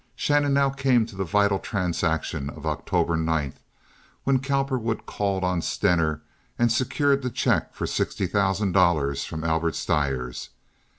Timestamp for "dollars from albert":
8.71-9.75